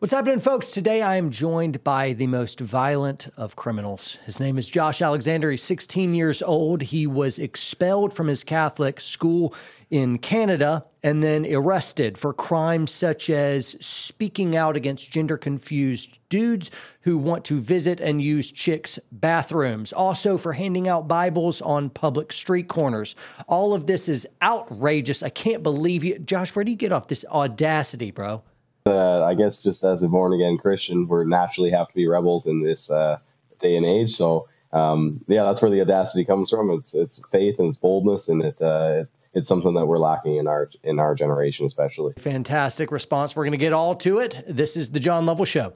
[0.00, 0.70] What's happening, folks?
[0.70, 4.16] Today I am joined by the most violent of criminals.
[4.24, 5.50] His name is Josh Alexander.
[5.50, 6.82] He's 16 years old.
[6.82, 9.52] He was expelled from his Catholic school
[9.90, 16.70] in Canada and then arrested for crimes such as speaking out against gender confused dudes
[17.00, 19.92] who want to visit and use chicks' bathrooms.
[19.92, 23.16] Also, for handing out Bibles on public street corners.
[23.48, 25.24] All of this is outrageous.
[25.24, 26.20] I can't believe you.
[26.20, 28.44] Josh, where do you get off this audacity, bro?
[28.88, 32.46] Uh, I guess just as a born again Christian, we're naturally have to be rebels
[32.46, 33.18] in this uh,
[33.60, 34.16] day and age.
[34.16, 36.70] So um, yeah, that's where the audacity comes from.
[36.70, 40.36] It's it's faith and it's boldness, and it, uh, it it's something that we're lacking
[40.36, 42.14] in our in our generation, especially.
[42.18, 43.36] Fantastic response.
[43.36, 44.42] We're going to get all to it.
[44.46, 45.74] This is the John Lovell Show.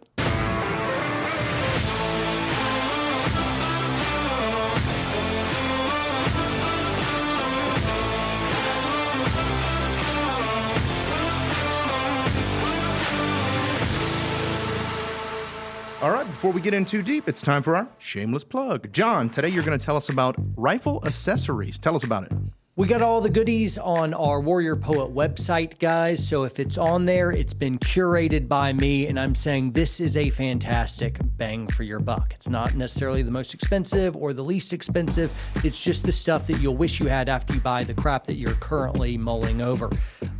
[16.52, 18.92] Before we get in too deep, it's time for our shameless plug.
[18.92, 21.78] John, today you're going to tell us about rifle accessories.
[21.78, 22.32] Tell us about it.
[22.74, 26.26] We got all the goodies on our Warrior Poet website, guys.
[26.26, 30.16] So if it's on there, it's been curated by me, and I'm saying this is
[30.16, 32.32] a fantastic bang for your buck.
[32.34, 36.62] It's not necessarily the most expensive or the least expensive, it's just the stuff that
[36.62, 39.90] you'll wish you had after you buy the crap that you're currently mulling over.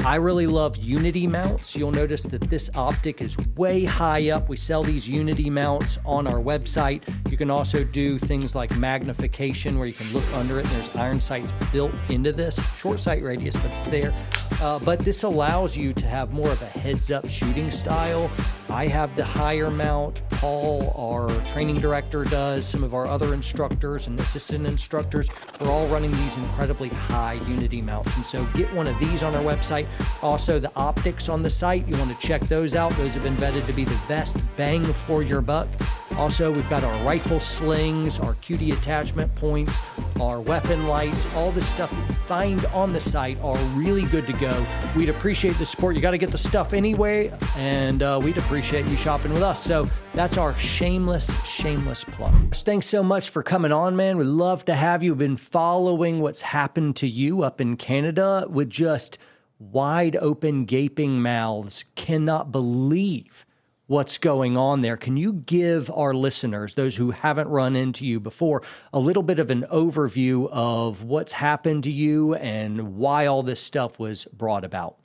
[0.01, 1.77] I really love Unity mounts.
[1.77, 4.49] You'll notice that this optic is way high up.
[4.49, 7.03] We sell these Unity mounts on our website.
[7.31, 10.89] You can also do things like magnification where you can look under it and there's
[10.97, 11.93] iron sights built
[12.23, 12.61] into this.
[12.79, 14.15] Short sight radius, but it's there.
[14.61, 18.31] Uh, but this allows you to have more of a heads up shooting style.
[18.73, 20.23] I have the higher mount.
[20.31, 22.67] Paul, our training director, does.
[22.67, 25.29] Some of our other instructors and assistant instructors
[25.61, 28.15] we're all running these incredibly high Unity mounts.
[28.17, 29.87] And so get one of these on our website.
[30.23, 32.97] Also, the optics on the site, you want to check those out.
[32.97, 35.69] Those have been vetted to be the best bang for your buck.
[36.17, 39.77] Also, we've got our rifle slings, our QD attachment points,
[40.21, 44.27] our weapon lights, all the stuff that you find on the site are really good
[44.27, 44.67] to go.
[44.95, 45.95] We'd appreciate the support.
[45.97, 49.63] You got to get the stuff anyway, and uh, we'd appreciate you shopping with us.
[49.63, 52.55] So that's our shameless, shameless plug.
[52.55, 54.17] Thanks so much for coming on, man.
[54.17, 55.13] We'd love to have you.
[55.13, 59.19] We've been following what's happened to you up in Canada with just
[59.59, 61.85] wide open, gaping mouths.
[61.97, 63.45] Cannot believe
[63.89, 64.97] what's going on there.
[64.97, 68.63] Can you give our listeners, those who haven't run into you before,
[68.93, 73.61] a little bit of an overview of what's happened to you and why all this
[73.61, 74.97] stuff was brought about?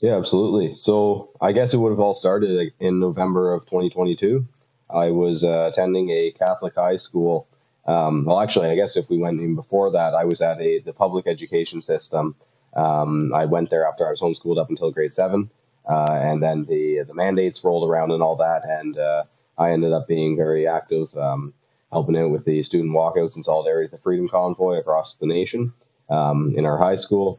[0.00, 0.74] Yeah, absolutely.
[0.74, 4.46] So I guess it would have all started in November of 2022.
[4.90, 7.48] I was uh, attending a Catholic high school.
[7.86, 10.80] Um, well, actually, I guess if we went even before that, I was at a
[10.80, 12.36] the public education system.
[12.74, 15.50] Um, I went there after I was homeschooled up until grade seven.
[15.88, 19.24] Uh, and then the the mandates rolled around and all that, and uh,
[19.56, 21.54] I ended up being very active, um,
[21.90, 25.72] helping out with the student walkouts in solidarity with the Freedom Convoy across the nation
[26.10, 27.38] um, in our high school.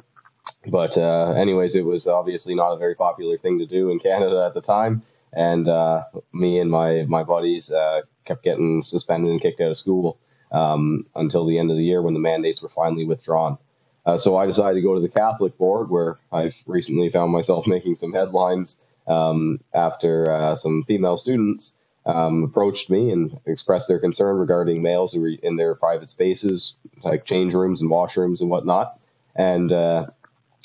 [0.68, 4.46] But uh, anyways, it was obviously not a very popular thing to do in Canada
[4.46, 9.42] at the time, and uh, me and my my buddies uh, kept getting suspended and
[9.42, 10.18] kicked out of school
[10.52, 13.58] um, until the end of the year when the mandates were finally withdrawn.
[14.06, 17.68] Uh, so I decided to go to the Catholic board, where I've recently found myself
[17.76, 18.76] making some headlines
[19.08, 21.72] um, after uh, some female students
[22.06, 26.74] um, approached me and expressed their concern regarding males who were in their private spaces,
[27.04, 29.00] like change rooms and washrooms and whatnot.
[29.36, 30.08] And uh,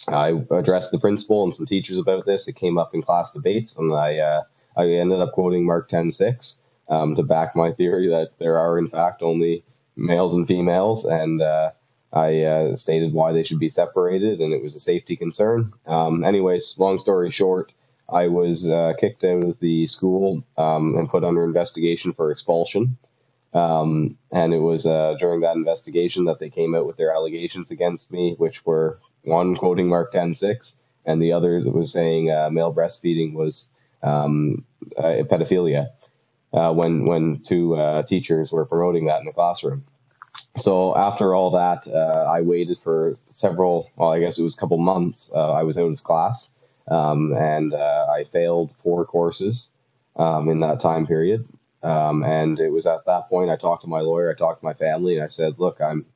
[0.08, 2.46] I addressed the principal and some teachers about this.
[2.46, 4.42] It came up in class debates, and I uh,
[4.76, 6.54] I ended up quoting Mark 10:6
[6.88, 9.64] um, to back my theory that there are in fact only
[9.96, 11.70] males and females, and uh,
[12.12, 15.72] I uh, stated why they should be separated, and it was a safety concern.
[15.86, 17.72] Um, anyways, long story short,
[18.08, 22.96] I was uh, kicked out of the school um, and put under investigation for expulsion.
[23.54, 27.70] Um, and it was uh, during that investigation that they came out with their allegations
[27.70, 30.72] against me, which were one quoting Mark 10:6,
[31.06, 33.66] and the other was saying uh, male breastfeeding was
[34.02, 34.64] um,
[34.98, 35.88] uh, pedophilia.
[36.52, 37.76] Uh, when when two
[38.08, 39.80] teachers were promoting that in the classroom
[40.60, 44.58] so after all that, uh, I waited for several, well, I guess it was a
[44.58, 45.30] couple months.
[45.34, 46.48] Uh, I was out of class
[46.88, 49.68] um, and uh, I failed four courses
[50.16, 51.48] um, in that time period.
[51.82, 54.66] Um, and it was at that point I talked to my lawyer, I talked to
[54.66, 56.06] my family, and I said, "Look, I'm,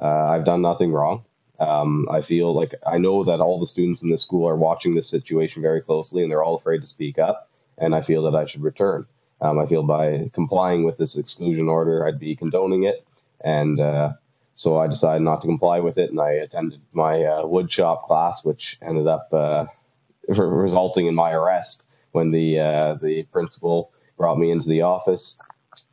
[0.00, 1.25] uh, I've done nothing wrong.
[1.58, 4.94] Um, I feel like I know that all the students in this school are watching
[4.94, 7.50] this situation very closely, and they're all afraid to speak up.
[7.78, 9.06] And I feel that I should return.
[9.40, 13.06] Um, I feel by complying with this exclusion order, I'd be condoning it."
[13.42, 14.12] And uh,
[14.54, 18.42] so I decided not to comply with it, and I attended my uh, woodshop class,
[18.44, 19.66] which ended up uh,
[20.28, 21.82] resulting in my arrest
[22.12, 25.34] when the uh, the principal brought me into the office.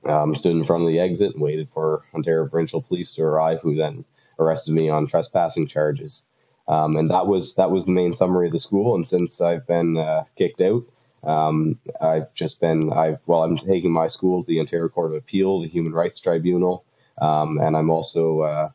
[0.05, 3.59] Um, stood in front of the exit and waited for Ontario Provincial Police to arrive,
[3.61, 4.03] who then
[4.39, 6.23] arrested me on trespassing charges.
[6.67, 8.95] Um, and that was that was the main summary of the school.
[8.95, 10.83] And since I've been uh, kicked out,
[11.23, 15.17] um, I've just been I well I'm taking my school to the Ontario Court of
[15.17, 16.85] Appeal, the Human Rights Tribunal,
[17.21, 18.69] um, and I'm also uh,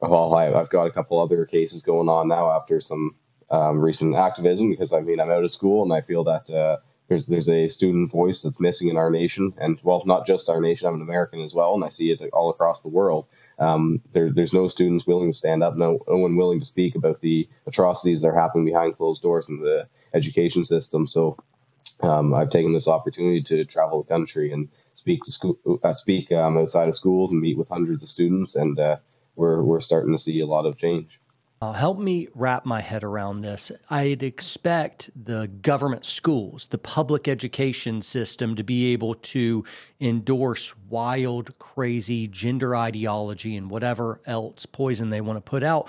[0.00, 3.14] well I, have got a couple other cases going on now after some
[3.50, 6.78] um, recent activism because I mean I'm out of school and I feel that uh,
[7.08, 10.60] there's there's a student voice that's missing in our nation and well not just our
[10.60, 13.26] nation I'm an American as well and I see it all across the world.
[13.58, 16.94] Um, there, there's no students willing to stand up, no, no one willing to speak
[16.94, 21.06] about the atrocities that are happening behind closed doors in the education system.
[21.06, 21.38] So
[22.00, 26.30] um, I've taken this opportunity to travel the country and speak to school, uh, speak
[26.32, 28.96] um, outside of schools and meet with hundreds of students, and uh,
[29.36, 31.20] we're we're starting to see a lot of change.
[31.60, 33.72] Uh, help me wrap my head around this.
[33.88, 39.64] I'd expect the government schools, the public education system, to be able to
[39.98, 45.88] endorse wild, crazy gender ideology and whatever else poison they want to put out.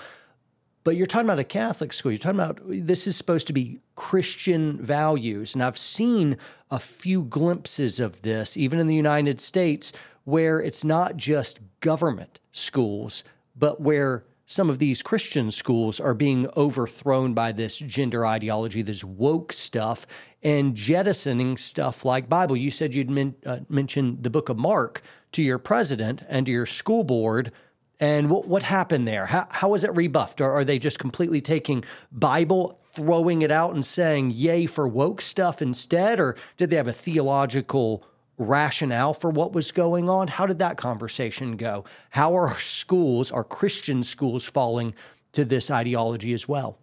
[0.84, 2.12] But you're talking about a Catholic school.
[2.12, 5.54] You're talking about this is supposed to be Christian values.
[5.54, 6.38] And I've seen
[6.70, 9.92] a few glimpses of this, even in the United States,
[10.24, 13.22] where it's not just government schools,
[13.54, 19.04] but where some of these Christian schools are being overthrown by this gender ideology, this
[19.04, 20.06] woke stuff,
[20.42, 22.56] and jettisoning stuff like Bible.
[22.56, 25.02] You said you'd men- uh, mentioned the book of Mark
[25.32, 27.52] to your president and to your school board
[28.00, 29.26] and what, what happened there?
[29.26, 30.40] How, how was it rebuffed?
[30.40, 35.20] Or are they just completely taking Bible, throwing it out and saying yay for woke
[35.20, 36.20] stuff instead?
[36.20, 38.04] Or did they have a theological
[38.38, 40.28] rationale for what was going on?
[40.28, 41.84] How did that conversation go?
[42.10, 44.94] How are schools, our Christian schools, falling
[45.32, 46.78] to this ideology as well?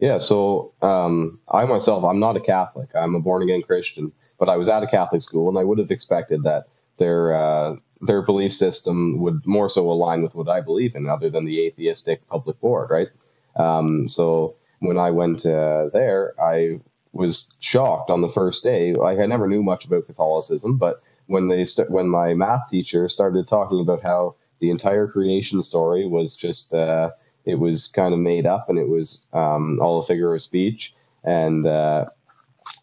[0.00, 2.88] Yeah, so um, I myself, I'm not a Catholic.
[2.94, 5.78] I'm a born again Christian, but I was at a Catholic school, and I would
[5.78, 6.64] have expected that
[6.98, 11.30] their uh, their belief system would more so align with what I believe in, other
[11.30, 13.08] than the atheistic public board, right?
[13.56, 16.80] Um, so when I went uh, there, I
[17.14, 18.94] was shocked on the first day.
[18.94, 23.08] Like I never knew much about Catholicism, but when they st- when my math teacher
[23.08, 27.10] started talking about how the entire creation story was just uh,
[27.46, 30.94] it was kind of made up and it was um, all a figure of speech,
[31.24, 32.06] and uh,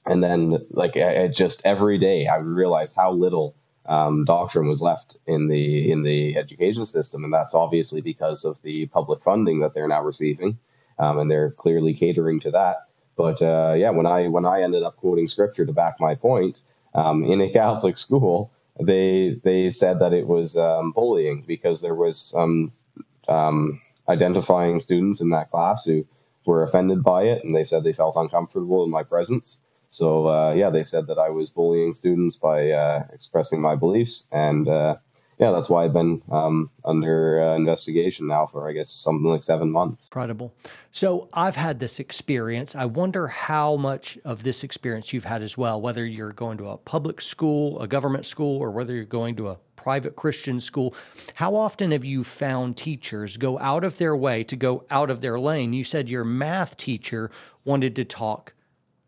[0.07, 3.55] and then like I, just every day I realized how little
[3.87, 8.57] um, doctrine was left in the in the education system, and that's obviously because of
[8.63, 10.59] the public funding that they're now receiving,
[10.99, 12.77] um, and they're clearly catering to that.
[13.21, 16.57] But uh, yeah, when I when I ended up quoting scripture to back my point
[16.95, 18.51] um, in a Catholic school,
[18.81, 25.29] they they said that it was um, bullying because there was um, identifying students in
[25.31, 26.05] that class who
[26.45, 29.57] were offended by it, and they said they felt uncomfortable in my presence.
[29.89, 34.23] So uh, yeah, they said that I was bullying students by uh, expressing my beliefs,
[34.31, 34.97] and uh,
[35.41, 39.41] yeah, that's why I've been um, under uh, investigation now for I guess something like
[39.41, 40.05] seven months.
[40.05, 40.53] Incredible.
[40.91, 42.75] So I've had this experience.
[42.75, 45.81] I wonder how much of this experience you've had as well.
[45.81, 49.49] Whether you're going to a public school, a government school, or whether you're going to
[49.49, 50.93] a private Christian school.
[51.33, 55.21] How often have you found teachers go out of their way to go out of
[55.21, 55.73] their lane?
[55.73, 57.31] You said your math teacher
[57.65, 58.53] wanted to talk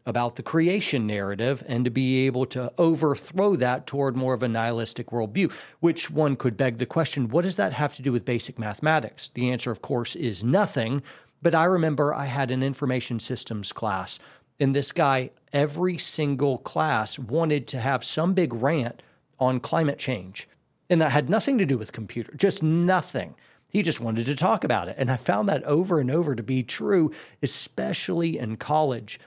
[0.05, 4.47] about the creation narrative and to be able to overthrow that toward more of a
[4.47, 8.25] nihilistic worldview, which one could beg the question what does that have to do with
[8.25, 9.29] basic mathematics?
[9.29, 11.01] The answer, of course, is nothing.
[11.41, 14.17] But I remember I had an information systems class,
[14.59, 19.01] and this guy, every single class, wanted to have some big rant
[19.39, 20.47] on climate change.
[20.89, 23.35] And that had nothing to do with computer, just nothing.
[23.67, 24.95] He just wanted to talk about it.
[24.97, 29.19] And I found that over and over to be true, especially in college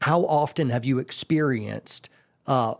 [0.00, 2.08] how often have you experienced
[2.46, 2.74] uh,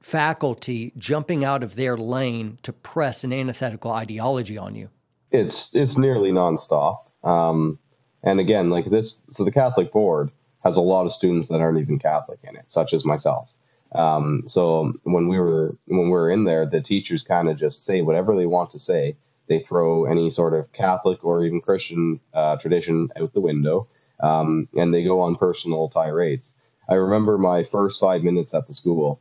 [0.00, 4.90] faculty jumping out of their lane to press an antithetical ideology on you?
[5.30, 6.98] It's it's nearly nonstop.
[7.22, 7.78] Um,
[8.22, 10.30] and again, like this, so the Catholic board
[10.64, 13.48] has a lot of students that aren't even Catholic in it, such as myself.
[13.92, 17.84] Um, so when we were when we were in there, the teachers kind of just
[17.84, 19.16] say whatever they want to say.
[19.48, 23.88] They throw any sort of Catholic or even Christian uh, tradition out the window
[24.22, 26.52] um, and they go on personal tirades.
[26.88, 29.20] I remember my first five minutes at the school.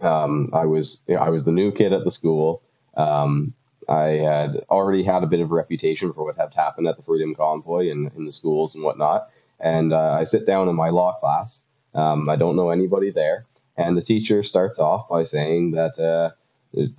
[0.00, 2.62] Um, I was you know, I was the new kid at the school.
[2.96, 3.54] Um,
[3.88, 7.02] I had already had a bit of a reputation for what had happened at the
[7.02, 9.30] Freedom Convoy and in the schools and whatnot.
[9.58, 11.60] And uh, I sit down in my law class.
[11.94, 13.46] Um, I don't know anybody there,
[13.76, 16.30] and the teacher starts off by saying that uh,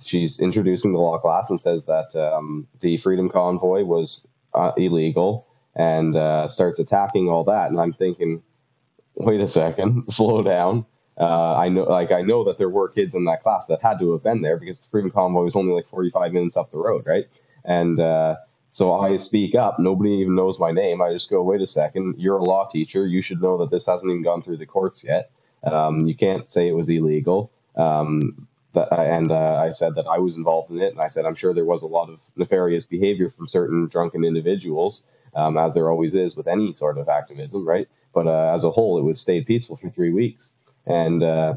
[0.04, 4.22] she's introducing the law class and says that um, the Freedom Convoy was
[4.54, 5.46] uh, illegal
[5.76, 7.70] and uh, starts attacking all that.
[7.70, 8.42] And I'm thinking,
[9.16, 10.86] wait a second, slow down.
[11.20, 13.98] uh, I know, like, I know that there were kids in that class that had
[14.00, 16.78] to have been there because the Freedom Convoy was only like 45 minutes up the
[16.78, 17.26] road, right?
[17.64, 18.36] And uh,
[18.70, 19.78] so I speak up.
[19.78, 21.02] Nobody even knows my name.
[21.02, 23.06] I just go, wait a second, you're a law teacher.
[23.06, 25.30] You should know that this hasn't even gone through the courts yet.
[25.64, 27.52] Um, you can't say it was illegal.
[27.76, 30.92] Um, but, and uh, I said that I was involved in it.
[30.92, 34.24] And I said, I'm sure there was a lot of nefarious behavior from certain drunken
[34.24, 35.02] individuals,
[35.34, 37.88] um, as there always is with any sort of activism, right?
[38.14, 40.48] But uh, as a whole, it was stayed peaceful for three weeks.
[40.86, 41.54] And uh,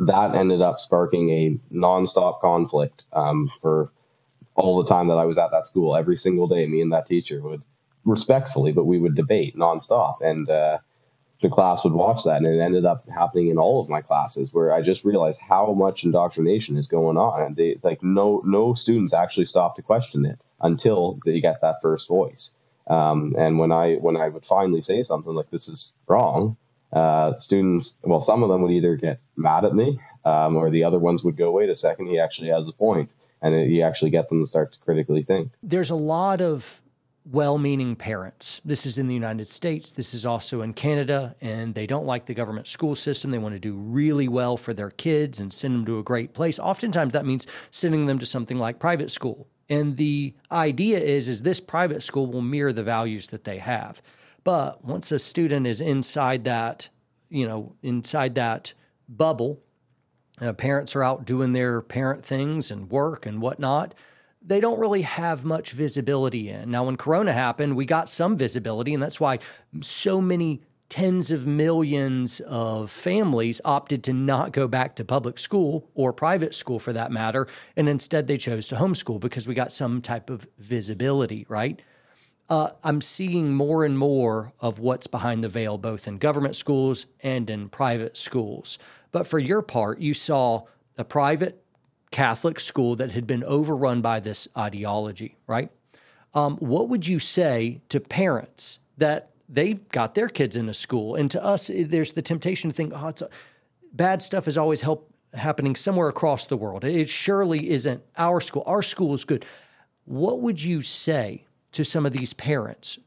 [0.00, 3.92] that ended up sparking a nonstop conflict um, for
[4.54, 5.96] all the time that I was at that school.
[5.96, 7.62] Every single day, me and that teacher would
[8.04, 10.16] respectfully, but we would debate nonstop.
[10.20, 10.78] And uh,
[11.42, 12.38] the class would watch that.
[12.38, 15.72] And it ended up happening in all of my classes where I just realized how
[15.74, 17.42] much indoctrination is going on.
[17.42, 21.76] And they, like, no, no students actually stop to question it until they get that
[21.80, 22.50] first voice.
[22.88, 26.56] Um, and when I when I would finally say something like this is wrong,
[26.92, 30.84] uh, students, well, some of them would either get mad at me, um, or the
[30.84, 32.72] other ones would go, "Wait a second, he actually has a
[33.42, 35.52] and it, you actually get them to start to critically think.
[35.62, 36.82] There's a lot of
[37.30, 38.60] well-meaning parents.
[38.64, 39.92] This is in the United States.
[39.92, 43.30] This is also in Canada, and they don't like the government school system.
[43.30, 46.32] They want to do really well for their kids and send them to a great
[46.32, 46.58] place.
[46.58, 49.46] Oftentimes, that means sending them to something like private school.
[49.68, 54.00] And the idea is, is this private school will mirror the values that they have.
[54.44, 56.88] But once a student is inside that,
[57.28, 58.72] you know, inside that
[59.08, 59.60] bubble,
[60.40, 63.94] uh, parents are out doing their parent things and work and whatnot.
[64.40, 66.70] They don't really have much visibility in.
[66.70, 69.40] Now, when Corona happened, we got some visibility, and that's why
[69.82, 75.88] so many tens of millions of families opted to not go back to public school
[75.94, 79.72] or private school for that matter, and instead they chose to homeschool because we got
[79.72, 81.82] some type of visibility, right?
[82.48, 87.06] uh, I'm seeing more and more of what's behind the veil, both in government schools
[87.20, 88.78] and in private schools.
[89.12, 90.62] But for your part, you saw
[90.96, 91.62] a private
[92.10, 95.70] Catholic school that had been overrun by this ideology, right?
[96.32, 101.14] Um, what would you say to parents that they've got their kids in a school?
[101.14, 103.28] And to us, there's the temptation to think, oh, a,
[103.92, 106.84] bad stuff is always help, happening somewhere across the world.
[106.84, 108.62] It surely isn't our school.
[108.66, 109.44] Our school is good.
[110.04, 112.98] What would you say to some of these parents,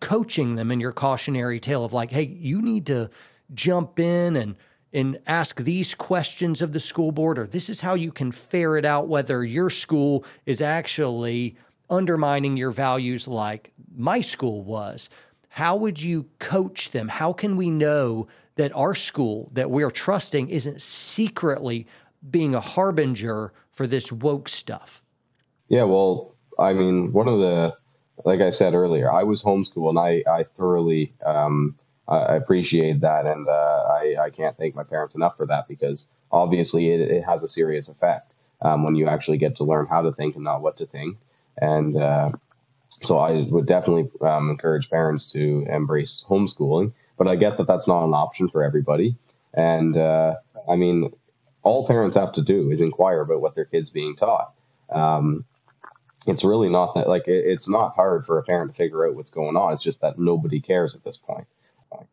[0.00, 3.10] coaching them in your cautionary tale of like, hey, you need to
[3.54, 4.56] jump in and
[4.94, 8.84] and ask these questions of the school board, or this is how you can ferret
[8.84, 11.56] out whether your school is actually
[11.88, 15.08] undermining your values like my school was.
[15.52, 17.08] How would you coach them?
[17.08, 21.86] How can we know that our school that we're trusting isn't secretly
[22.30, 25.02] being a harbinger for this woke stuff?
[25.68, 27.74] Yeah, well, I mean, one of the
[28.24, 31.78] like I said earlier, I was homeschooled and I, I thoroughly um,
[32.08, 33.26] I appreciate that.
[33.26, 37.24] And uh, I, I can't thank my parents enough for that because obviously it, it
[37.24, 38.32] has a serious effect
[38.62, 41.18] um, when you actually get to learn how to think and not what to think.
[41.58, 42.30] And uh,
[43.00, 46.92] so I would definitely um, encourage parents to embrace homeschooling.
[47.18, 49.16] But I get that that's not an option for everybody.
[49.54, 50.36] And uh,
[50.68, 51.12] I mean,
[51.62, 54.54] all parents have to do is inquire about what their kids being taught.
[54.90, 55.44] Um,
[56.26, 59.14] it's really not that like it, it's not hard for a parent to figure out
[59.14, 59.72] what's going on.
[59.72, 61.46] It's just that nobody cares at this point.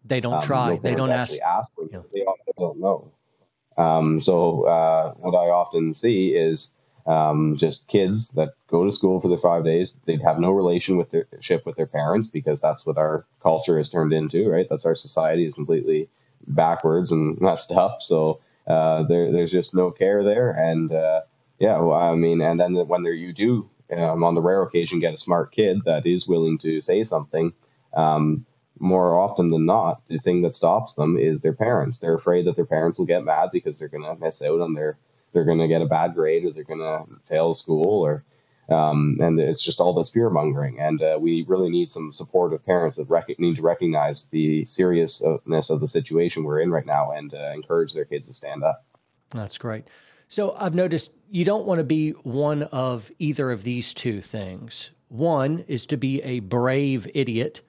[0.03, 0.69] They don't um, try.
[0.69, 1.39] No they don't ask.
[1.41, 1.99] ask yeah.
[2.13, 2.25] They
[2.57, 3.11] don't know.
[3.77, 6.69] Um, so uh, what I often see is
[7.07, 9.91] um, just kids that go to school for the five days.
[10.05, 13.77] They have no relation with their ship with their parents because that's what our culture
[13.77, 14.67] has turned into, right?
[14.69, 16.09] That's our society is completely
[16.47, 18.01] backwards and messed up.
[18.01, 21.21] So uh, there, there's just no care there, and uh,
[21.59, 24.99] yeah, well, I mean, and then when there you do um, on the rare occasion
[24.99, 27.53] get a smart kid that is willing to say something,
[27.95, 28.45] um,
[28.79, 31.97] more often than not, the thing that stops them is their parents.
[31.97, 34.73] They're afraid that their parents will get mad because they're going to miss out on
[34.73, 34.97] their,
[35.33, 38.23] they're going to get a bad grade or they're going to fail school or,
[38.69, 40.79] um, and it's just all this fear mongering.
[40.79, 45.69] And uh, we really need some supportive parents that rec- need to recognize the seriousness
[45.69, 48.85] of the situation we're in right now and uh, encourage their kids to stand up.
[49.31, 49.87] That's great.
[50.27, 54.91] So I've noticed you don't want to be one of either of these two things.
[55.07, 57.61] One is to be a brave idiot,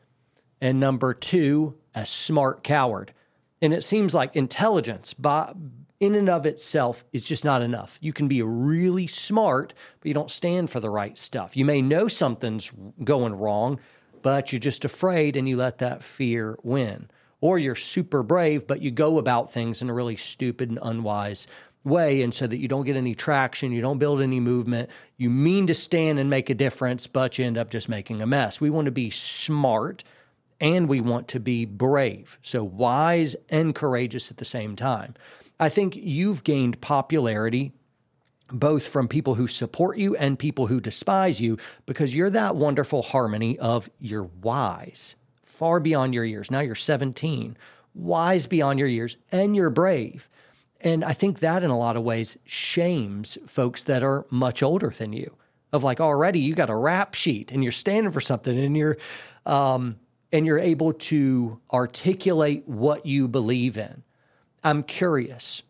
[0.60, 3.14] and number two, a smart coward.
[3.62, 5.54] And it seems like intelligence, by,
[6.00, 7.99] in and of itself, is just not enough.
[8.00, 11.57] You can be really smart, but you don't stand for the right stuff.
[11.57, 12.73] You may know something's
[13.04, 13.78] going wrong,
[14.23, 17.11] but you're just afraid and you let that fear win.
[17.42, 21.47] Or you're super brave, but you go about things in a really stupid and unwise
[21.85, 25.30] way and so that you don't get any traction, you don't build any movement, you
[25.30, 28.61] mean to stand and make a difference, but you end up just making a mess.
[28.61, 30.04] We want to be smart
[30.61, 32.38] and we want to be brave.
[32.42, 35.14] So wise and courageous at the same time.
[35.60, 37.72] I think you've gained popularity
[38.52, 43.02] both from people who support you and people who despise you because you're that wonderful
[43.02, 45.14] harmony of you're wise,
[45.44, 46.50] far beyond your years.
[46.50, 47.56] Now you're 17,
[47.94, 50.28] wise beyond your years, and you're brave.
[50.80, 54.90] And I think that in a lot of ways shames folks that are much older
[54.90, 55.36] than you.
[55.72, 58.96] Of like already you got a rap sheet and you're standing for something and you're
[59.46, 60.00] um,
[60.32, 64.02] and you're able to articulate what you believe in.
[64.62, 65.62] I'm curious,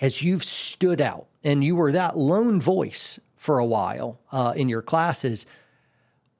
[0.00, 4.68] as you've stood out and you were that lone voice for a while uh, in
[4.68, 5.46] your classes,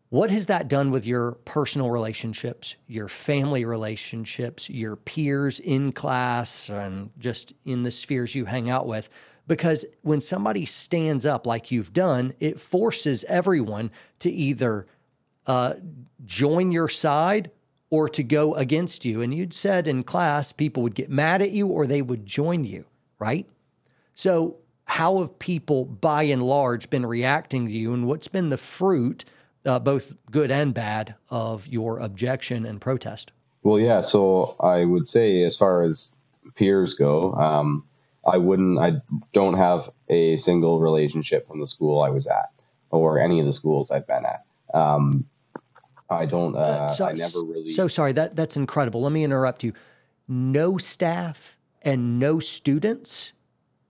[0.08, 6.68] what has that done with your personal relationships, your family relationships, your peers in class,
[6.68, 9.10] and just in the spheres you hang out with?
[9.46, 13.90] Because when somebody stands up like you've done, it forces everyone
[14.20, 14.86] to either
[15.46, 15.74] uh,
[16.24, 17.50] join your side
[17.96, 19.22] or to go against you.
[19.22, 22.62] And you'd said in class, people would get mad at you or they would join
[22.62, 22.84] you,
[23.18, 23.46] right?
[24.14, 28.58] So, how have people by and large been reacting to you, and what's been the
[28.58, 29.24] fruit,
[29.64, 33.32] uh, both good and bad, of your objection and protest?
[33.62, 34.02] Well, yeah.
[34.02, 36.10] So, I would say, as far as
[36.54, 37.84] peers go, um,
[38.26, 39.00] I wouldn't, I
[39.32, 42.50] don't have a single relationship from the school I was at
[42.90, 44.44] or any of the schools I've been at.
[44.72, 45.26] Um,
[46.08, 46.54] I don't.
[46.54, 47.66] Uh, uh, so, I never really.
[47.66, 48.12] So sorry.
[48.12, 49.02] That that's incredible.
[49.02, 49.72] Let me interrupt you.
[50.28, 53.32] No staff and no students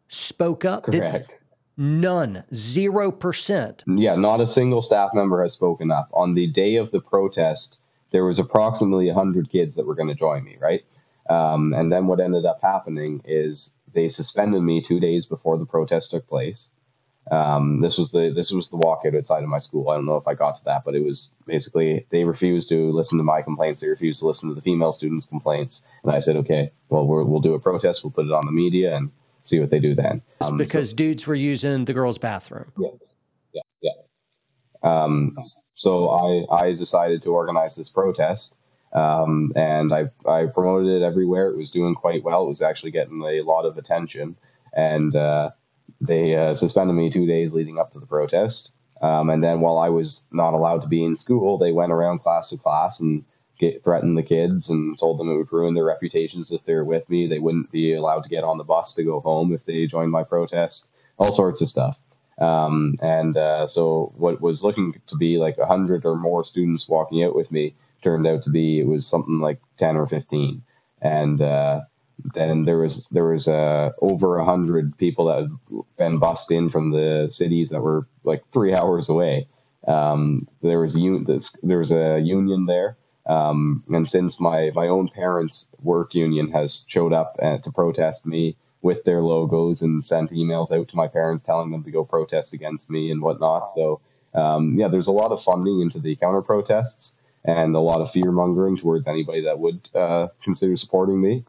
[0.09, 0.85] spoke up.
[0.85, 1.29] Correct.
[1.29, 1.37] Did,
[1.77, 2.45] none.
[2.55, 3.85] Zero percent.
[3.87, 6.09] Yeah, not a single staff member has spoken up.
[6.13, 7.77] On the day of the protest,
[8.13, 10.57] there was approximately hundred kids that were going to join me.
[10.61, 10.85] Right.
[11.29, 15.67] Um, and then what ended up happening is they suspended me two days before the
[15.67, 16.69] protest took place.
[17.31, 19.89] Um, this was the this was the walkout outside of my school.
[19.89, 22.93] I don't know if I got to that, but it was basically they refused to
[22.93, 23.81] listen to my complaints.
[23.81, 27.25] They refused to listen to the female students' complaints, and I said, okay, well we
[27.25, 28.05] will do a protest.
[28.05, 29.11] We'll put it on the media and
[29.43, 30.23] see what they do then.
[30.41, 32.71] Um, because so, dudes were using the girls' bathroom.
[32.79, 32.91] Yeah,
[33.53, 35.03] yeah, yeah.
[35.03, 35.37] Um,
[35.73, 38.55] so I I decided to organize this protest.
[38.93, 41.51] Um, and I, I promoted it everywhere.
[41.51, 42.45] It was doing quite well.
[42.45, 44.37] It was actually getting a lot of attention.
[44.73, 45.51] And uh,
[46.01, 48.71] they uh, suspended me two days leading up to the protest.
[49.03, 52.21] Um, and then while I was not allowed to be in school, they went around
[52.21, 53.25] class to class and
[53.59, 56.85] get, threatened the kids and told them it would ruin their reputations if they were
[56.85, 57.27] with me.
[57.27, 60.11] They wouldn't be allowed to get on the bus to go home if they joined
[60.11, 60.87] my protest,
[61.19, 61.99] all sorts of stuff.
[62.39, 66.89] Um, and uh, so what was looking to be like a hundred or more students
[66.89, 70.63] walking out with me turned out to be it was something like 10 or 15.
[71.01, 71.81] And uh,
[72.35, 76.71] then there was there was uh, over a hundred people that had been bussed in
[76.71, 79.49] from the cities that were like three hours away.
[79.87, 81.27] Um, there was un-
[81.63, 86.83] there was a union there, um, and since my my own parents' work union has
[86.87, 91.09] showed up uh, to protest me with their logos and sent emails out to my
[91.09, 93.69] parents telling them to go protest against me and whatnot.
[93.75, 94.01] So
[94.35, 97.13] um, yeah, there's a lot of funding into the counter protests
[97.45, 101.45] and a lot of fear mongering towards anybody that would uh, consider supporting me.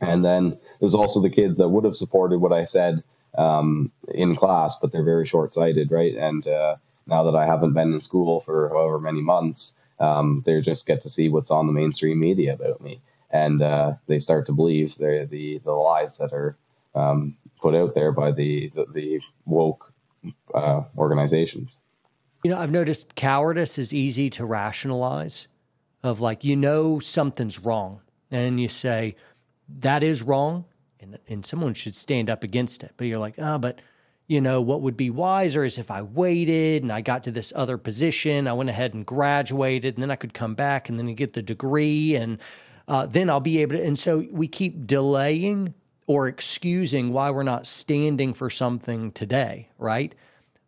[0.00, 3.02] And then there's also the kids that would have supported what I said
[3.38, 6.14] um, in class, but they're very short sighted, right?
[6.16, 10.60] And uh, now that I haven't been in school for however many months, um, they
[10.60, 13.00] just get to see what's on the mainstream media about me.
[13.30, 16.56] And uh, they start to believe the, the, lies that are
[16.94, 19.92] um, put out there by the, the, the woke
[20.54, 21.76] uh, organizations.
[22.44, 25.48] You know, I've noticed cowardice is easy to rationalize
[26.02, 28.00] of like, you know, something's wrong.
[28.30, 29.14] And you say,
[29.80, 30.64] that is wrong
[31.00, 32.92] and, and someone should stand up against it.
[32.96, 33.80] But you're like, oh, but
[34.28, 37.52] you know, what would be wiser is if I waited and I got to this
[37.54, 41.12] other position, I went ahead and graduated, and then I could come back and then
[41.14, 42.38] get the degree, and
[42.88, 43.84] uh, then I'll be able to.
[43.84, 45.74] And so we keep delaying
[46.06, 50.14] or excusing why we're not standing for something today, right?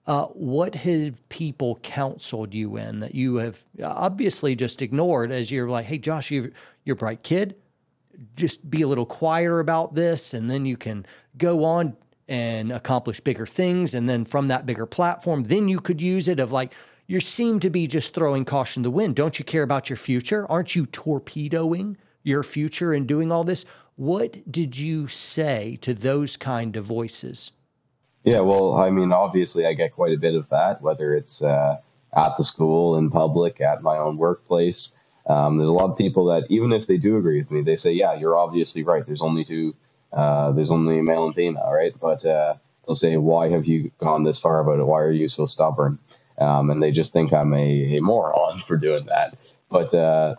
[0.07, 5.69] Uh, what have people counseled you in that you have obviously just ignored as you're
[5.69, 6.51] like, hey, Josh, you're,
[6.85, 7.55] you're a bright kid
[8.37, 11.97] just be a little quieter about this and then you can go on
[12.27, 16.41] and accomplish bigger things and then from that bigger platform then you could use it
[16.41, 16.73] of like
[17.07, 19.15] you seem to be just throwing caution to the wind.
[19.15, 20.51] Don't you care about your future?
[20.51, 23.67] Aren't you torpedoing your future and doing all this?
[23.97, 27.53] What did you say to those kind of voices?
[28.23, 31.77] Yeah well i mean obviously i get quite a bit of that whether it's uh,
[32.17, 34.93] at the school in public at my own workplace
[35.27, 37.77] um, there's a lot of people that even if they do agree with me, they
[37.77, 39.05] say, "Yeah, you're obviously right.
[39.05, 39.75] There's only two.
[40.13, 42.55] Uh, there's only male and female, right?" But uh,
[42.87, 44.85] they'll say, "Why have you gone this far about it?
[44.85, 45.99] Why are you so stubborn?"
[46.39, 49.37] Um, and they just think I'm a, a, moron for doing that.
[49.71, 50.35] But uh,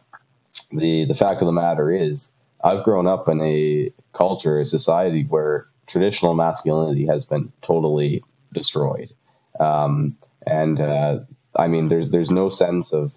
[0.72, 2.28] the the fact of the matter is,
[2.64, 9.14] I've grown up in a culture, a society where traditional masculinity has been totally destroyed.
[9.60, 11.20] Um, and uh,
[11.56, 13.12] I mean, there's there's no sense of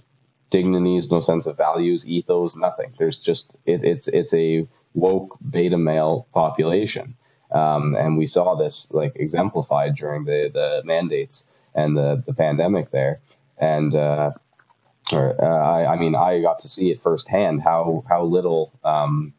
[0.50, 2.92] dignities, no sense of values, ethos, nothing.
[2.98, 7.16] There's just it, it's it's a woke beta male population,
[7.52, 12.90] um, and we saw this like exemplified during the the mandates and the the pandemic
[12.90, 13.20] there,
[13.58, 13.94] and.
[13.94, 14.32] Uh,
[15.10, 19.32] or, uh, I, I, mean, I got to see it firsthand how how little um,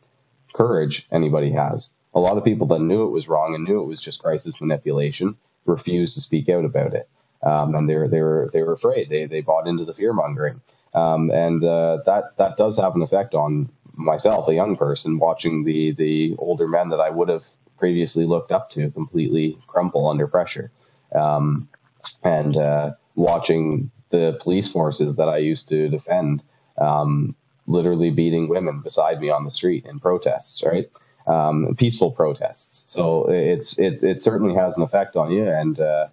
[0.54, 1.90] courage anybody has.
[2.14, 4.60] A lot of people that knew it was wrong and knew it was just crisis
[4.60, 7.08] manipulation refused to speak out about it,
[7.44, 9.10] um, and they were they were they were afraid.
[9.10, 10.62] They they bought into the fear mongering.
[10.94, 15.64] Um, and uh, that that does have an effect on myself, a young person, watching
[15.64, 17.44] the the older men that I would have
[17.78, 20.72] previously looked up to completely crumple under pressure,
[21.14, 21.70] um,
[22.24, 26.42] and uh, watching the police forces that I used to defend
[26.80, 27.36] um,
[27.68, 30.90] literally beating women beside me on the street in protests, right?
[31.28, 32.82] Um, peaceful protests.
[32.86, 36.08] So it's it it certainly has an effect on you, and uh,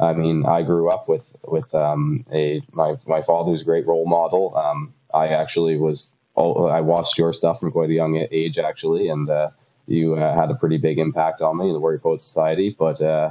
[0.00, 4.06] I mean, I grew up with with um, a my my father's a great role
[4.06, 4.56] model.
[4.56, 6.06] Um, I actually was
[6.36, 9.50] I watched your stuff from quite a young age actually, and uh,
[9.86, 12.76] you uh, had a pretty big impact on me in the Warrior Poet Society.
[12.78, 13.30] But uh,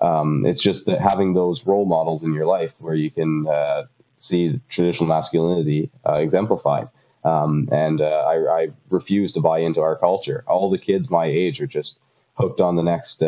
[0.00, 3.84] um, it's just that having those role models in your life where you can uh,
[4.16, 6.88] see traditional masculinity uh, exemplified.
[7.24, 10.44] Um, and I, I, refuse to buy into our culture.
[10.46, 11.98] All the kids my age are just
[12.34, 13.20] hooked on the next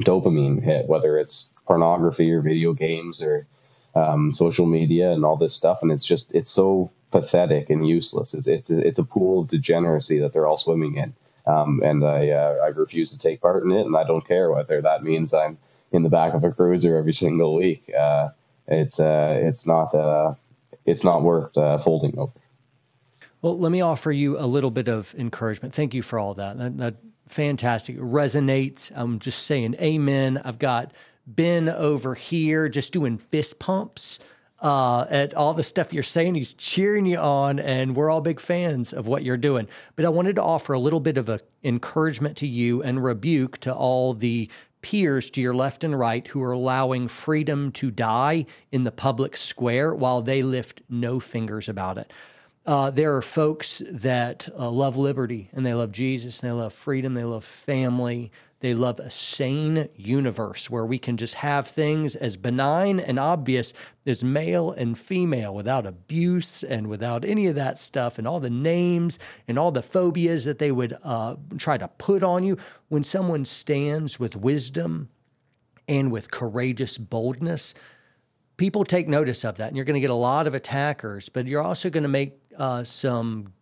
[0.00, 3.46] dopamine hit, whether it's pornography or video games or
[3.94, 8.34] um, social media and all this stuff, and it's just it's so pathetic and useless.
[8.34, 11.14] It's it's a, it's a pool of degeneracy that they're all swimming in,
[11.46, 14.50] um, and I uh, I refuse to take part in it, and I don't care
[14.50, 15.58] whether that means I'm
[15.92, 17.88] in the back of a cruiser every single week.
[17.96, 18.30] Uh,
[18.66, 20.34] it's uh, it's not uh,
[20.86, 22.32] it's not worth uh, folding over.
[23.42, 25.74] Well, let me offer you a little bit of encouragement.
[25.74, 26.56] Thank you for all that.
[26.56, 26.94] That, that
[27.26, 27.96] fantastic.
[27.96, 28.92] It resonates.
[28.94, 30.40] I'm just saying amen.
[30.44, 30.92] I've got
[31.26, 34.18] Ben over here just doing fist pumps
[34.60, 36.34] uh, at all the stuff you're saying.
[36.34, 39.68] He's cheering you on, and we're all big fans of what you're doing.
[39.96, 43.58] But I wanted to offer a little bit of a encouragement to you and rebuke
[43.58, 44.48] to all the
[44.80, 49.34] peers to your left and right who are allowing freedom to die in the public
[49.34, 52.12] square while they lift no fingers about it.
[52.66, 56.72] Uh, there are folks that uh, love liberty and they love Jesus and they love
[56.72, 62.16] freedom, they love family, they love a sane universe where we can just have things
[62.16, 63.74] as benign and obvious
[64.06, 68.48] as male and female without abuse and without any of that stuff and all the
[68.48, 72.56] names and all the phobias that they would uh, try to put on you.
[72.88, 75.10] When someone stands with wisdom
[75.86, 77.74] and with courageous boldness,
[78.56, 79.68] people take notice of that.
[79.68, 82.38] And you're going to get a lot of attackers, but you're also going to make
[82.58, 83.52] uh, some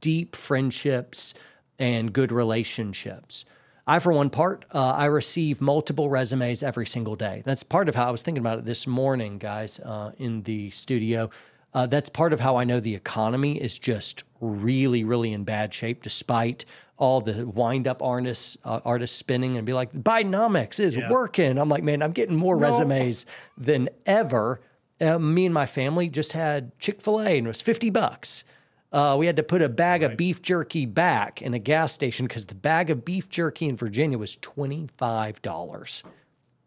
[0.00, 1.34] deep friendships
[1.78, 3.44] and good relationships.
[3.86, 7.42] I, for one part, uh, I receive multiple resumes every single day.
[7.44, 10.70] That's part of how I was thinking about it this morning, guys, uh, in the
[10.70, 11.30] studio.
[11.74, 15.74] Uh, that's part of how I know the economy is just really, really in bad
[15.74, 16.64] shape, despite
[16.96, 21.10] all the wind up artists, uh, artists spinning and be like, Bidenomics is yeah.
[21.10, 21.58] working.
[21.58, 22.68] I'm like, man, I'm getting more no.
[22.68, 23.26] resumes
[23.56, 24.60] than ever.
[25.02, 28.44] Uh, me and my family just had Chick fil A and it was 50 bucks.
[28.92, 30.10] Uh, we had to put a bag right.
[30.10, 33.74] of beef jerky back in a gas station because the bag of beef jerky in
[33.74, 36.04] Virginia was twenty five dollars.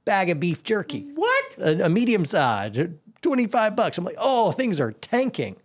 [0.06, 1.08] Bag of beef jerky.
[1.14, 1.58] What?
[1.60, 2.80] A, a medium size,
[3.22, 4.00] twenty five bucks.
[4.00, 5.58] I'm like, oh, things are tanking.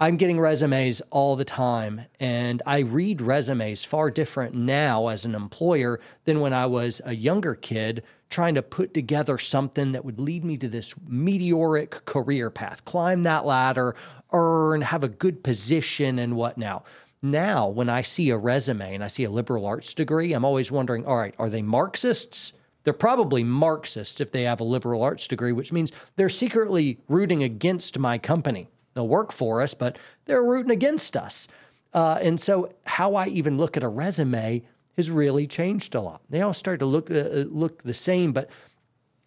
[0.00, 5.34] I'm getting resumes all the time, and I read resumes far different now as an
[5.34, 10.20] employer than when I was a younger kid trying to put together something that would
[10.20, 13.96] lead me to this meteoric career path, climb that ladder,
[14.32, 16.84] earn, have a good position, and what now.
[17.20, 20.70] Now, when I see a resume and I see a liberal arts degree, I'm always
[20.70, 22.52] wondering all right, are they Marxists?
[22.84, 27.42] They're probably Marxist if they have a liberal arts degree, which means they're secretly rooting
[27.42, 28.68] against my company.
[28.98, 31.46] They'll work for us, but they're rooting against us.
[31.94, 34.64] Uh, and so, how I even look at a resume
[34.96, 36.20] has really changed a lot.
[36.28, 38.50] They all start to look uh, uh, look the same, but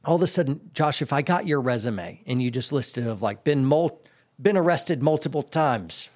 [0.04, 3.22] all of a sudden, Josh, if I got your resume and you just listed of
[3.22, 4.02] like been mul-
[4.42, 6.10] been arrested multiple times,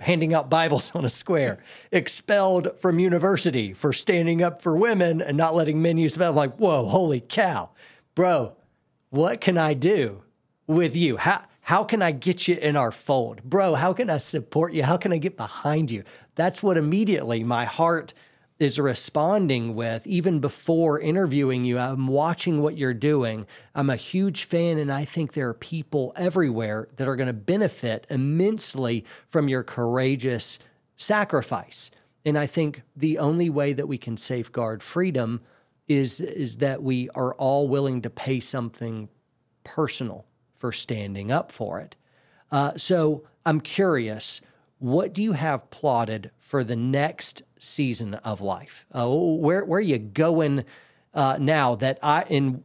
[0.00, 5.38] handing out Bibles on a square, expelled from university for standing up for women and
[5.38, 7.70] not letting men use the I'm like, whoa, holy cow,
[8.14, 8.54] bro,
[9.08, 10.24] what can I do
[10.66, 11.16] with you?
[11.16, 13.74] How how can I get you in our fold, bro?
[13.74, 14.84] How can I support you?
[14.84, 16.02] How can I get behind you?
[16.34, 18.14] That's what immediately my heart
[18.58, 21.78] is responding with, even before interviewing you.
[21.78, 23.46] I'm watching what you're doing.
[23.74, 27.34] I'm a huge fan, and I think there are people everywhere that are going to
[27.34, 30.58] benefit immensely from your courageous
[30.96, 31.90] sacrifice.
[32.24, 35.42] And I think the only way that we can safeguard freedom
[35.86, 39.10] is, is that we are all willing to pay something
[39.64, 40.24] personal
[40.58, 41.94] for standing up for it.
[42.50, 44.40] Uh, so I'm curious,
[44.78, 48.84] what do you have plotted for the next season of life?
[48.94, 50.64] Uh, where where are you going
[51.14, 52.64] uh, now that I in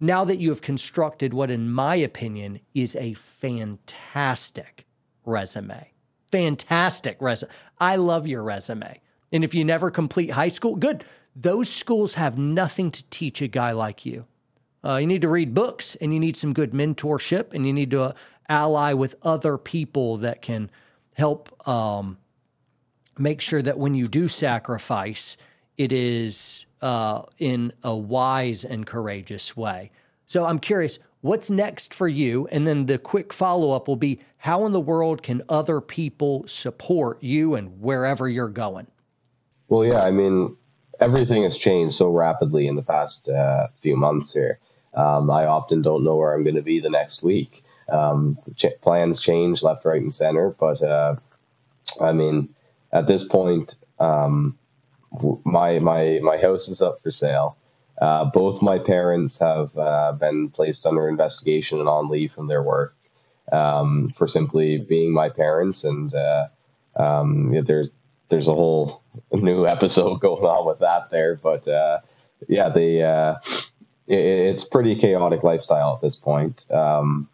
[0.00, 4.86] now that you have constructed what, in my opinion, is a fantastic
[5.24, 5.92] resume.
[6.30, 7.50] Fantastic resume.
[7.78, 9.00] I love your resume.
[9.32, 11.04] And if you never complete high school, good.
[11.34, 14.26] Those schools have nothing to teach a guy like you.
[14.84, 17.90] Uh, you need to read books and you need some good mentorship and you need
[17.90, 18.12] to uh,
[18.48, 20.70] ally with other people that can
[21.14, 22.18] help um,
[23.18, 25.36] make sure that when you do sacrifice,
[25.78, 29.90] it is uh, in a wise and courageous way.
[30.26, 32.46] So I'm curious, what's next for you?
[32.52, 36.46] And then the quick follow up will be how in the world can other people
[36.46, 38.88] support you and wherever you're going?
[39.68, 40.56] Well, yeah, I mean,
[41.00, 44.58] everything has changed so rapidly in the past uh, few months here.
[44.94, 47.64] Um, I often don't know where I'm going to be the next week.
[47.88, 51.16] Um, ch- plans change left, right, and center, but uh,
[52.00, 52.48] I mean,
[52.92, 54.56] at this point, um,
[55.44, 57.56] my my my house is up for sale.
[58.00, 62.62] Uh, both my parents have uh, been placed under investigation and on leave from their
[62.62, 62.96] work
[63.52, 66.48] um, for simply being my parents, and uh,
[66.96, 67.88] um, there's
[68.30, 69.02] there's a whole
[69.32, 71.36] new episode going on with that there.
[71.36, 72.00] But uh,
[72.48, 73.34] yeah, the uh,
[74.06, 76.62] it, it's pretty chaotic lifestyle at this point.
[76.70, 77.28] Um,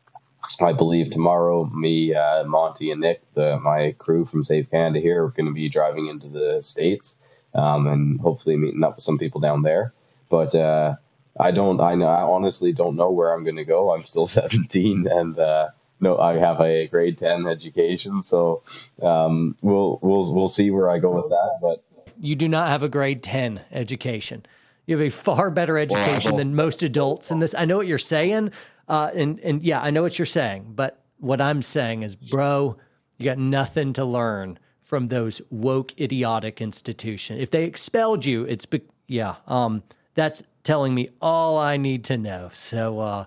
[0.60, 5.24] I believe tomorrow, me, uh, Monty, and Nick, the, my crew from Save Canada here,
[5.24, 7.14] are going to be driving into the States
[7.54, 9.92] um, and hopefully meeting up with some people down there.
[10.28, 10.96] But uh,
[11.38, 13.92] I don't, I, know, I honestly don't know where I'm going to go.
[13.92, 15.68] I'm still 17 and uh,
[16.00, 18.22] no, I have a grade 10 education.
[18.22, 18.62] So
[19.02, 21.58] um, we'll, we'll, we'll see where I go with that.
[21.60, 21.84] But
[22.18, 24.46] you do not have a grade 10 education.
[24.86, 27.54] You have a far better education than most adults in this.
[27.54, 28.50] I know what you're saying,
[28.88, 32.76] uh, and and yeah, I know what you're saying, but what I'm saying is, bro,
[33.18, 37.40] you got nothing to learn from those woke, idiotic institutions.
[37.40, 42.16] If they expelled you, it's be- yeah, um, that's telling me all I need to
[42.16, 42.50] know.
[42.52, 43.24] So uh,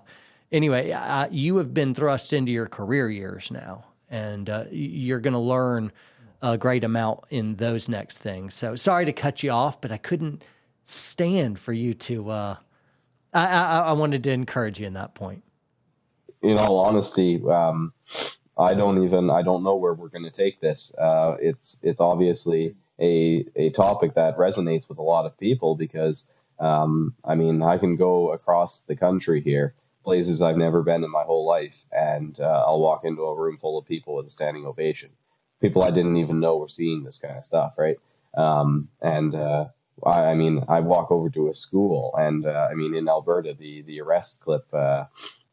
[0.52, 5.32] anyway, uh, you have been thrust into your career years now, and uh, you're going
[5.32, 5.92] to learn
[6.42, 8.54] a great amount in those next things.
[8.54, 10.42] So sorry to cut you off, but I couldn't
[10.84, 12.30] stand for you to.
[12.30, 12.56] Uh,
[13.32, 15.42] I, I, I wanted to encourage you in that point
[16.44, 17.92] in all honesty, um,
[18.56, 20.92] I don't even I don't know where we're going to take this.
[20.96, 26.22] Uh, it's it's obviously a a topic that resonates with a lot of people because
[26.60, 31.10] um, I mean I can go across the country here, places I've never been in
[31.10, 34.30] my whole life, and uh, I'll walk into a room full of people with a
[34.30, 35.10] standing ovation.
[35.60, 37.96] People I didn't even know were seeing this kind of stuff, right?
[38.36, 39.66] Um, and uh,
[40.04, 43.54] I, I, mean, I walk over to a school, and uh, I mean, in Alberta,
[43.58, 45.04] the the arrest clip uh,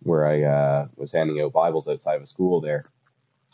[0.04, 2.86] where I uh, was handing out Bibles outside of a school there.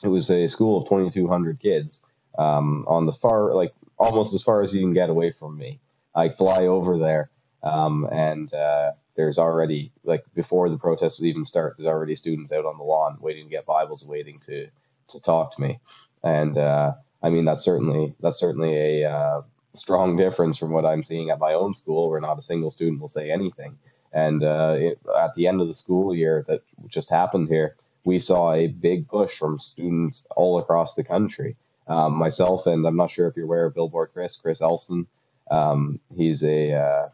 [0.04, 2.00] It was a school of 2,200 kids
[2.38, 5.80] um, on the far, like almost as far as you can get away from me.
[6.16, 7.30] I fly over there,
[7.64, 12.66] um, and uh, there's already, like, before the protests even start, there's already students out
[12.66, 14.68] on the lawn waiting to get Bibles, waiting to,
[15.12, 15.80] to talk to me.
[16.24, 19.42] And uh, I mean, that's certainly that's certainly a uh,
[19.74, 23.00] strong difference from what I'm seeing at my own school, where not a single student
[23.00, 23.78] will say anything.
[24.14, 27.76] And uh, it, at the end of the school year that just happened here,
[28.06, 31.56] we saw a big push from students all across the country.
[31.88, 35.08] Um, myself and I'm not sure if you're aware of Billboard Chris, Chris Elson.
[35.50, 37.10] Um, he's a uh,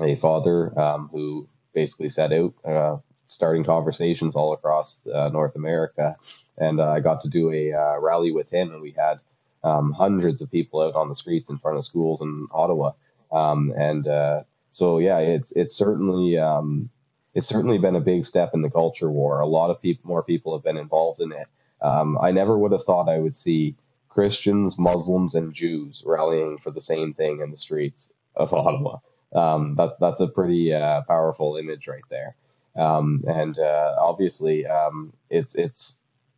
[0.00, 6.16] a father um, who basically set out uh, starting conversations all across uh, North America,
[6.58, 9.20] and uh, I got to do a uh, rally with him, and we had
[9.64, 12.92] um, hundreds of people out on the streets in front of schools in Ottawa,
[13.32, 16.90] um, and uh, so yeah, it's it's certainly um,
[17.34, 19.40] it's certainly been a big step in the culture war.
[19.40, 21.48] A lot of people, more people have been involved in it.
[21.80, 23.76] Um, I never would have thought I would see
[24.08, 28.98] Christians, Muslims, and Jews rallying for the same thing in the streets of Ottawa.
[29.34, 32.36] Um, that that's a pretty uh, powerful image right there.
[32.76, 35.94] Um, and uh, obviously, um, it's it's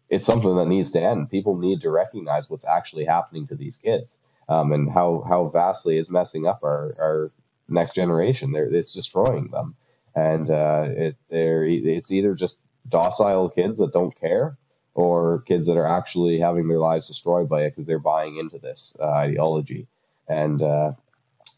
[0.09, 1.31] it's something that needs to end.
[1.31, 4.15] People need to recognize what's actually happening to these kids
[4.49, 7.33] um, and how how vastly is messing up our our
[7.69, 8.53] next generation.
[8.53, 9.75] They're, it's destroying them,
[10.15, 12.57] and uh, it they're it's either just
[12.89, 14.57] docile kids that don't care,
[14.95, 18.59] or kids that are actually having their lives destroyed by it because they're buying into
[18.59, 19.89] this uh, ideology.
[20.29, 20.93] And uh,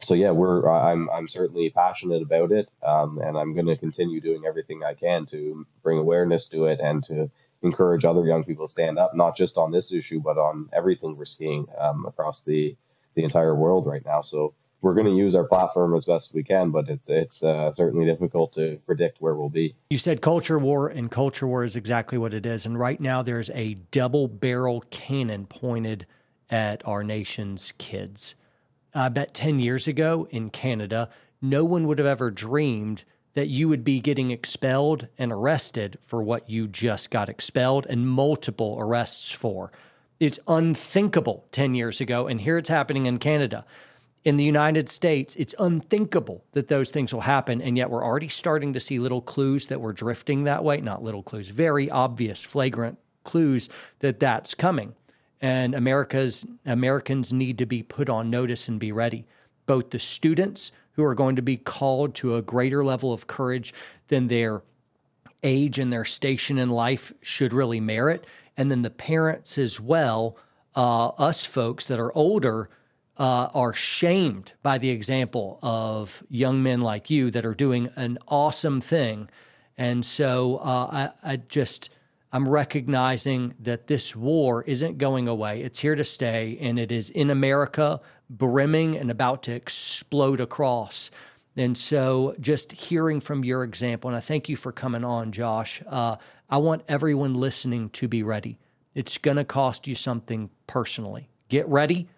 [0.01, 4.21] so yeah, we're I'm I'm certainly passionate about it, um, and I'm going to continue
[4.21, 7.31] doing everything I can to bring awareness to it and to
[7.63, 11.17] encourage other young people to stand up, not just on this issue, but on everything
[11.17, 12.77] we're seeing um, across the
[13.15, 14.21] the entire world right now.
[14.21, 17.73] So we're going to use our platform as best we can, but it's it's uh,
[17.73, 19.75] certainly difficult to predict where we'll be.
[19.91, 22.65] You said culture war, and culture war is exactly what it is.
[22.65, 26.07] And right now, there's a double barrel cannon pointed
[26.51, 28.37] at our nation's kids.
[28.95, 31.11] I bet 10 years ago in Canada,
[31.43, 33.05] no one would have ever dreamed
[33.39, 38.09] that you would be getting expelled and arrested for what you just got expelled and
[38.09, 39.71] multiple arrests for.
[40.19, 43.65] It's unthinkable 10 years ago, and here it's happening in Canada.
[44.25, 48.29] In the United States, it's unthinkable that those things will happen, and yet we're already
[48.29, 50.81] starting to see little clues that we're drifting that way.
[50.81, 53.69] Not little clues, very obvious, flagrant clues
[54.01, 54.97] that that's coming
[55.41, 59.25] and America's Americans need to be put on notice and be ready.
[59.67, 63.73] Both the students who are going to be called to a greater level of courage
[64.09, 64.63] than their
[65.45, 70.37] age and their station in life should really merit, and then the parents as well.
[70.75, 72.69] Uh, us folks that are older
[73.17, 78.19] uh, are shamed by the example of young men like you that are doing an
[78.27, 79.31] awesome thing.
[79.77, 81.91] And so uh, I, I just
[82.33, 85.63] I'm recognizing that this war isn't going away.
[85.63, 91.11] It's here to stay, and it is in America, brimming and about to explode across.
[91.57, 95.83] And so, just hearing from your example, and I thank you for coming on, Josh.
[95.87, 96.17] Uh,
[96.49, 98.59] I want everyone listening to be ready.
[98.95, 101.29] It's going to cost you something personally.
[101.49, 102.09] Get ready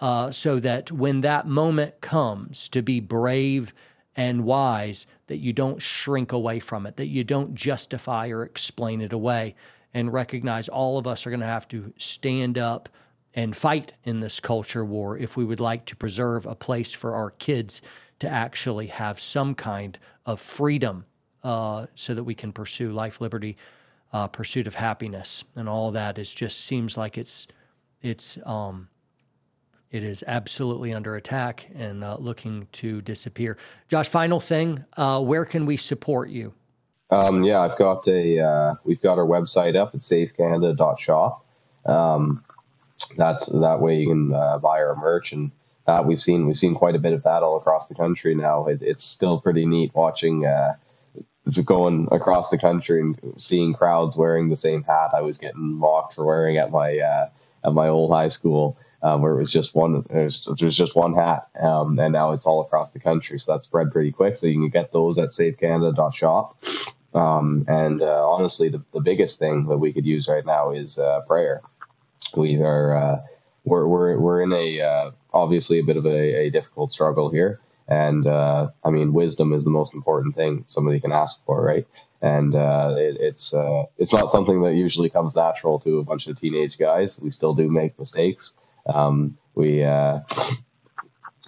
[0.00, 3.72] uh, so that when that moment comes to be brave
[4.14, 9.00] and wise that you don't shrink away from it, that you don't justify or explain
[9.00, 9.54] it away,
[9.92, 12.88] and recognize all of us are going to have to stand up
[13.36, 17.14] and fight in this culture war if we would like to preserve a place for
[17.14, 17.82] our kids
[18.18, 21.04] to actually have some kind of freedom
[21.44, 23.56] uh, so that we can pursue life, liberty,
[24.12, 26.18] uh, pursuit of happiness, and all that.
[26.18, 27.46] It just seems like it's
[28.00, 28.88] it's um,
[29.90, 33.58] it is absolutely under attack and uh, looking to disappear.
[33.88, 36.54] Josh, final thing, uh, where can we support you?
[37.10, 41.44] Um, yeah, I've got a uh, we've got our website up at savecanada.shop.
[41.84, 42.42] Um,
[43.16, 45.50] that's that way you can uh, buy our merch and
[45.86, 48.66] that we've seen we've seen quite a bit of that all across the country now.
[48.66, 50.74] It, it's still pretty neat watching uh,
[51.64, 56.14] going across the country and seeing crowds wearing the same hat I was getting mocked
[56.14, 57.28] for wearing at my uh,
[57.64, 61.14] at my old high school um, where it was just one, there's, there's just one
[61.14, 63.38] hat, um, and now it's all across the country.
[63.38, 64.34] So that's spread pretty quick.
[64.34, 66.56] So you can get those at savecanada.shop.
[67.14, 70.98] Um, and uh, honestly, the, the biggest thing that we could use right now is
[70.98, 71.62] uh, prayer.
[72.34, 73.20] We are uh,
[73.64, 77.60] we're, we're we're in a uh, obviously a bit of a, a difficult struggle here,
[77.88, 81.86] and uh, I mean wisdom is the most important thing somebody can ask for, right?
[82.22, 86.26] and uh, it, it's uh, it's not something that usually comes natural to a bunch
[86.26, 87.18] of teenage guys.
[87.18, 88.52] We still do make mistakes,
[88.86, 90.20] um, we, uh,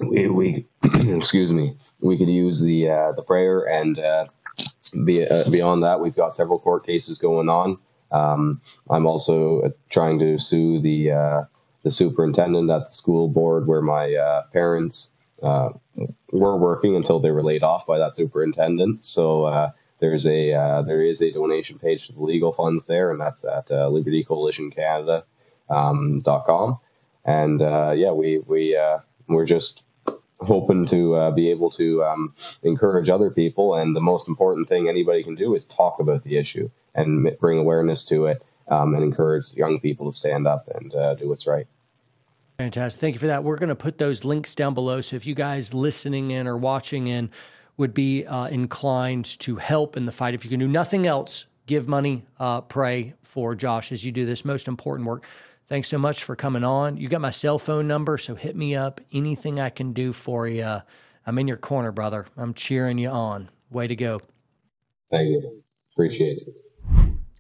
[0.01, 3.99] we, we, excuse me, we could use the the prayer, and
[5.05, 7.79] be, beyond that, we've got several court cases going on.
[8.11, 11.43] Um, I'm also trying to sue the uh,
[11.83, 15.09] the superintendent at the school board where my uh, parents
[15.41, 19.05] were working until they were laid off by that superintendent.
[19.05, 23.21] So there's a uh, there is a donation page to the legal funds there, and
[23.21, 25.25] that's at uh, libertycoalitioncanada.com.
[25.71, 26.79] Um,
[27.25, 29.83] and uh, yeah, we we uh, we're just
[30.41, 33.75] hoping to uh, be able to um, encourage other people.
[33.75, 37.59] And the most important thing anybody can do is talk about the issue and bring
[37.59, 41.47] awareness to it, um, and encourage young people to stand up and uh, do what's
[41.47, 41.67] right.
[42.59, 43.01] Fantastic.
[43.01, 43.45] Thank you for that.
[43.45, 45.01] We're going to put those links down below.
[45.01, 47.31] So if you guys listening in or watching in
[47.77, 51.47] would be uh, inclined to help in the fight, if you can do nothing else,
[51.67, 55.25] give money, uh, pray for Josh as you do this most important work.
[55.69, 56.97] Thanks so much for coming on.
[56.97, 59.03] You got my cell phone number, so hit me up.
[59.13, 60.81] Anything I can do for you.
[61.27, 62.25] I'm in your corner, brother.
[62.39, 63.51] I'm cheering you on.
[63.71, 64.23] Way to go.
[65.11, 65.63] Thank you.
[65.93, 66.55] Appreciate it.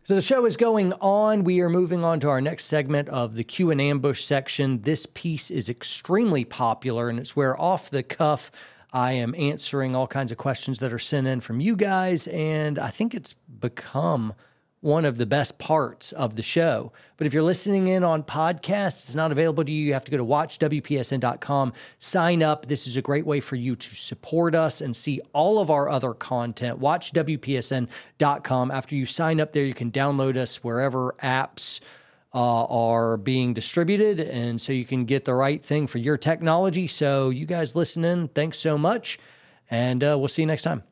[0.02, 1.42] So the show is going on.
[1.42, 4.82] We are moving on to our next segment of the Q and Ambush section.
[4.82, 8.50] This piece is extremely popular, and it's where off the cuff
[8.92, 12.78] I am answering all kinds of questions that are sent in from you guys, and
[12.78, 14.34] I think it's become
[14.80, 16.92] one of the best parts of the show.
[17.16, 19.86] But if you're listening in on podcasts, it's not available to you.
[19.86, 22.66] You have to go to watchwpsn.com, sign up.
[22.66, 25.88] This is a great way for you to support us and see all of our
[25.88, 26.78] other content.
[26.78, 28.70] Watchwpsn.com.
[28.70, 31.80] After you sign up there, you can download us wherever apps
[32.34, 36.86] uh, are being distributed, and so you can get the right thing for your technology.
[36.86, 38.28] So, you guys listening.
[38.28, 39.18] Thanks so much,
[39.70, 40.82] and uh, we'll see you next time.